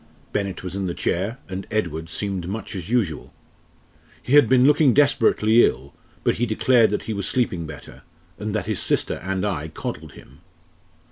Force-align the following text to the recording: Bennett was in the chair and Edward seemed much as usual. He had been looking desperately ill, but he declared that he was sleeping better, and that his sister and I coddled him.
Bennett 0.33 0.63
was 0.63 0.75
in 0.75 0.87
the 0.87 0.95
chair 0.95 1.37
and 1.47 1.67
Edward 1.69 2.09
seemed 2.09 2.47
much 2.47 2.75
as 2.75 2.89
usual. 2.89 3.31
He 4.23 4.33
had 4.33 4.49
been 4.49 4.65
looking 4.65 4.95
desperately 4.95 5.63
ill, 5.63 5.93
but 6.23 6.37
he 6.37 6.47
declared 6.47 6.89
that 6.89 7.03
he 7.03 7.13
was 7.13 7.27
sleeping 7.27 7.67
better, 7.67 8.01
and 8.39 8.55
that 8.55 8.65
his 8.65 8.79
sister 8.79 9.17
and 9.23 9.45
I 9.45 9.67
coddled 9.67 10.13
him. 10.13 10.41